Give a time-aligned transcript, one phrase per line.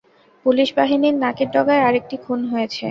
[0.45, 2.79] পুলিশবাহিনীর নাকের ডগায় আরেকটি খুন হয়েছে।